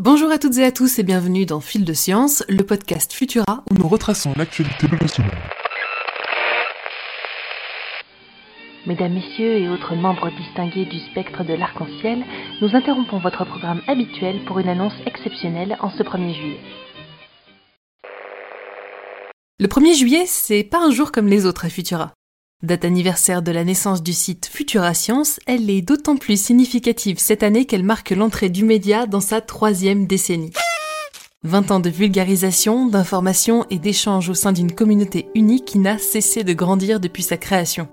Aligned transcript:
Bonjour 0.00 0.30
à 0.30 0.38
toutes 0.38 0.56
et 0.58 0.64
à 0.64 0.70
tous 0.70 1.00
et 1.00 1.02
bienvenue 1.02 1.44
dans 1.44 1.58
Fil 1.58 1.84
de 1.84 1.92
Science, 1.92 2.44
le 2.48 2.62
podcast 2.62 3.12
Futura 3.12 3.64
où 3.68 3.74
nous 3.74 3.88
retraçons 3.88 4.32
l'actualité 4.36 4.86
de 4.86 4.96
la 4.96 5.08
semaine. 5.08 5.30
Mesdames, 8.86 9.14
Messieurs 9.14 9.56
et 9.56 9.68
autres 9.68 9.96
membres 9.96 10.30
distingués 10.30 10.84
du 10.84 11.00
spectre 11.10 11.42
de 11.42 11.52
l'arc-en-ciel, 11.52 12.24
nous 12.62 12.76
interrompons 12.76 13.18
votre 13.18 13.44
programme 13.44 13.82
habituel 13.88 14.44
pour 14.46 14.60
une 14.60 14.68
annonce 14.68 14.94
exceptionnelle 15.04 15.76
en 15.80 15.90
ce 15.90 16.04
1er 16.04 16.32
juillet. 16.32 16.60
Le 19.58 19.66
1er 19.66 19.98
juillet, 19.98 20.26
c'est 20.26 20.62
pas 20.62 20.78
un 20.78 20.92
jour 20.92 21.10
comme 21.10 21.26
les 21.26 21.44
autres 21.44 21.64
à 21.64 21.70
Futura. 21.70 22.12
Date 22.64 22.84
anniversaire 22.84 23.40
de 23.40 23.52
la 23.52 23.62
naissance 23.62 24.02
du 24.02 24.12
site 24.12 24.50
Futura 24.52 24.92
Science, 24.92 25.38
elle 25.46 25.70
est 25.70 25.80
d'autant 25.80 26.16
plus 26.16 26.42
significative 26.42 27.20
cette 27.20 27.44
année 27.44 27.66
qu'elle 27.66 27.84
marque 27.84 28.10
l'entrée 28.10 28.48
du 28.48 28.64
média 28.64 29.06
dans 29.06 29.20
sa 29.20 29.40
troisième 29.40 30.08
décennie. 30.08 30.50
20 31.44 31.70
ans 31.70 31.78
de 31.78 31.88
vulgarisation, 31.88 32.86
d'information 32.86 33.64
et 33.70 33.78
d'échange 33.78 34.28
au 34.28 34.34
sein 34.34 34.50
d'une 34.50 34.72
communauté 34.72 35.28
unique 35.36 35.66
qui 35.66 35.78
n'a 35.78 35.98
cessé 35.98 36.42
de 36.42 36.52
grandir 36.52 36.98
depuis 36.98 37.22
sa 37.22 37.36
création. 37.36 37.86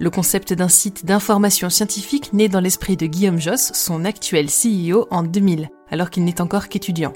Le 0.00 0.10
concept 0.10 0.52
d'un 0.52 0.68
site 0.68 1.06
d'information 1.06 1.70
scientifique 1.70 2.32
naît 2.32 2.48
dans 2.48 2.58
l'esprit 2.58 2.96
de 2.96 3.06
Guillaume 3.06 3.40
Joss, 3.40 3.70
son 3.72 4.04
actuel 4.04 4.48
CEO, 4.48 5.06
en 5.12 5.22
2000, 5.22 5.68
alors 5.92 6.10
qu'il 6.10 6.24
n'est 6.24 6.40
encore 6.40 6.68
qu'étudiant. 6.68 7.12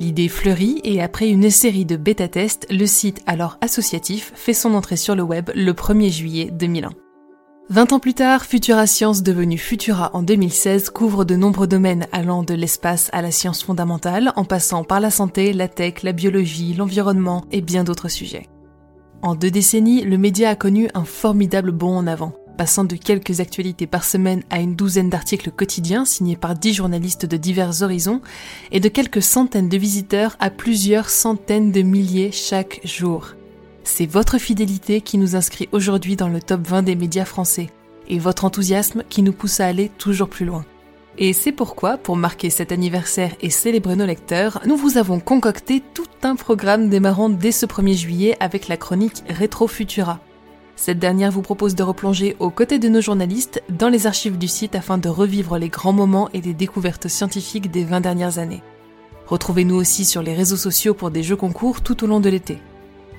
L'idée 0.00 0.28
fleurit 0.28 0.80
et 0.84 1.02
après 1.02 1.28
une 1.28 1.50
série 1.50 1.84
de 1.84 1.96
bêta-tests, 1.96 2.68
le 2.70 2.86
site 2.86 3.20
alors 3.26 3.58
associatif 3.60 4.32
fait 4.36 4.52
son 4.52 4.74
entrée 4.74 4.96
sur 4.96 5.16
le 5.16 5.22
web 5.22 5.50
le 5.54 5.72
1er 5.72 6.10
juillet 6.10 6.50
2001. 6.52 6.90
20 7.70 7.92
ans 7.92 7.98
plus 7.98 8.14
tard, 8.14 8.44
Futura 8.44 8.86
Science, 8.86 9.22
devenue 9.22 9.58
Futura 9.58 10.10
en 10.14 10.22
2016, 10.22 10.88
couvre 10.90 11.24
de 11.24 11.34
nombreux 11.34 11.66
domaines 11.66 12.06
allant 12.12 12.42
de 12.42 12.54
l'espace 12.54 13.10
à 13.12 13.20
la 13.20 13.30
science 13.30 13.62
fondamentale, 13.62 14.32
en 14.36 14.44
passant 14.44 14.84
par 14.84 15.00
la 15.00 15.10
santé, 15.10 15.52
la 15.52 15.68
tech, 15.68 16.02
la 16.02 16.12
biologie, 16.12 16.74
l'environnement 16.74 17.44
et 17.50 17.60
bien 17.60 17.84
d'autres 17.84 18.08
sujets. 18.08 18.48
En 19.20 19.34
deux 19.34 19.50
décennies, 19.50 20.02
le 20.02 20.16
média 20.16 20.50
a 20.50 20.54
connu 20.54 20.88
un 20.94 21.04
formidable 21.04 21.72
bond 21.72 21.96
en 21.96 22.06
avant 22.06 22.37
passant 22.58 22.84
de 22.84 22.96
quelques 22.96 23.40
actualités 23.40 23.86
par 23.86 24.04
semaine 24.04 24.42
à 24.50 24.58
une 24.58 24.74
douzaine 24.74 25.08
d'articles 25.08 25.52
quotidiens 25.52 26.04
signés 26.04 26.36
par 26.36 26.54
dix 26.54 26.74
journalistes 26.74 27.24
de 27.24 27.38
divers 27.38 27.82
horizons, 27.82 28.20
et 28.72 28.80
de 28.80 28.88
quelques 28.88 29.22
centaines 29.22 29.70
de 29.70 29.78
visiteurs 29.78 30.36
à 30.40 30.50
plusieurs 30.50 31.08
centaines 31.08 31.72
de 31.72 31.80
milliers 31.82 32.32
chaque 32.32 32.80
jour. 32.84 33.28
C'est 33.84 34.04
votre 34.04 34.38
fidélité 34.38 35.00
qui 35.00 35.16
nous 35.16 35.36
inscrit 35.36 35.68
aujourd'hui 35.72 36.16
dans 36.16 36.28
le 36.28 36.42
top 36.42 36.66
20 36.66 36.82
des 36.82 36.96
médias 36.96 37.24
français, 37.24 37.70
et 38.08 38.18
votre 38.18 38.44
enthousiasme 38.44 39.04
qui 39.08 39.22
nous 39.22 39.32
pousse 39.32 39.60
à 39.60 39.66
aller 39.66 39.90
toujours 39.96 40.28
plus 40.28 40.44
loin. 40.44 40.66
Et 41.16 41.32
c'est 41.32 41.52
pourquoi, 41.52 41.96
pour 41.96 42.16
marquer 42.16 42.50
cet 42.50 42.72
anniversaire 42.72 43.34
et 43.40 43.50
célébrer 43.50 43.96
nos 43.96 44.06
lecteurs, 44.06 44.60
nous 44.66 44.76
vous 44.76 44.98
avons 44.98 45.20
concocté 45.20 45.82
tout 45.94 46.06
un 46.22 46.36
programme 46.36 46.88
démarrant 46.88 47.28
dès 47.28 47.52
ce 47.52 47.66
1er 47.66 47.96
juillet 47.96 48.36
avec 48.40 48.68
la 48.68 48.76
chronique 48.76 49.22
Rétro 49.28 49.66
Futura. 49.68 50.20
Cette 50.78 51.00
dernière 51.00 51.32
vous 51.32 51.42
propose 51.42 51.74
de 51.74 51.82
replonger 51.82 52.36
aux 52.38 52.50
côtés 52.50 52.78
de 52.78 52.88
nos 52.88 53.00
journalistes 53.00 53.64
dans 53.68 53.88
les 53.88 54.06
archives 54.06 54.38
du 54.38 54.46
site 54.46 54.76
afin 54.76 54.96
de 54.96 55.08
revivre 55.08 55.58
les 55.58 55.70
grands 55.70 55.92
moments 55.92 56.28
et 56.32 56.40
les 56.40 56.54
découvertes 56.54 57.08
scientifiques 57.08 57.72
des 57.72 57.82
20 57.82 58.00
dernières 58.00 58.38
années. 58.38 58.62
Retrouvez-nous 59.26 59.74
aussi 59.74 60.04
sur 60.04 60.22
les 60.22 60.34
réseaux 60.34 60.56
sociaux 60.56 60.94
pour 60.94 61.10
des 61.10 61.24
jeux 61.24 61.34
concours 61.34 61.80
tout 61.80 62.04
au 62.04 62.06
long 62.06 62.20
de 62.20 62.30
l'été. 62.30 62.58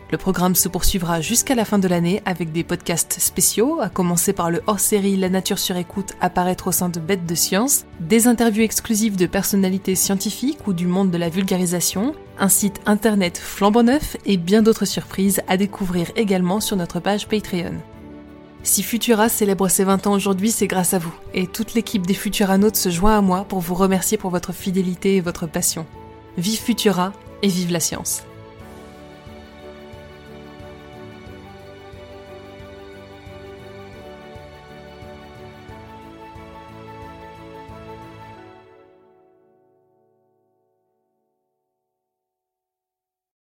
Le 0.09 0.17
programme 0.17 0.55
se 0.55 0.69
poursuivra 0.69 1.19
jusqu'à 1.19 1.53
la 1.53 1.65
fin 1.65 1.79
de 1.79 1.89
l'année 1.89 2.21
avec 2.23 2.53
des 2.53 2.63
podcasts 2.63 3.19
spéciaux, 3.19 3.81
à 3.81 3.89
commencer 3.89 4.31
par 4.31 4.49
le 4.49 4.61
hors-série 4.65 5.17
La 5.17 5.27
nature 5.27 5.59
sur 5.59 5.75
écoute 5.75 6.13
apparaître 6.21 6.67
au 6.67 6.71
sein 6.71 6.87
de 6.87 7.01
Bêtes 7.01 7.25
de 7.25 7.35
Science, 7.35 7.85
des 7.99 8.27
interviews 8.27 8.63
exclusives 8.63 9.17
de 9.17 9.25
personnalités 9.25 9.95
scientifiques 9.95 10.65
ou 10.65 10.71
du 10.71 10.87
monde 10.87 11.11
de 11.11 11.17
la 11.17 11.27
vulgarisation, 11.27 12.15
un 12.39 12.49
site 12.49 12.81
internet 12.85 13.37
flambant 13.37 13.83
neuf 13.83 14.17
et 14.25 14.37
bien 14.37 14.61
d'autres 14.61 14.85
surprises 14.85 15.41
à 15.47 15.57
découvrir 15.57 16.11
également 16.15 16.59
sur 16.59 16.75
notre 16.75 16.99
page 16.99 17.27
Patreon. 17.27 17.75
Si 18.63 18.83
Futura 18.83 19.29
célèbre 19.29 19.67
ses 19.69 19.83
20 19.83 20.07
ans 20.07 20.13
aujourd'hui, 20.13 20.51
c'est 20.51 20.67
grâce 20.67 20.93
à 20.93 20.99
vous, 20.99 21.13
et 21.33 21.47
toute 21.47 21.73
l'équipe 21.73 22.05
des 22.05 22.13
Futuranautes 22.13 22.75
se 22.75 22.89
joint 22.89 23.17
à 23.17 23.21
moi 23.21 23.45
pour 23.45 23.59
vous 23.59 23.75
remercier 23.75 24.17
pour 24.17 24.31
votre 24.31 24.53
fidélité 24.53 25.15
et 25.15 25.21
votre 25.21 25.47
passion. 25.47 25.85
Vive 26.37 26.59
Futura 26.59 27.13
et 27.41 27.47
vive 27.47 27.71
la 27.71 27.79
science 27.79 28.23